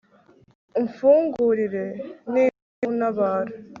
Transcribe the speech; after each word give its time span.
umfungurire; 0.79 1.85
nimbura 2.31 2.83
untabara 2.89 3.51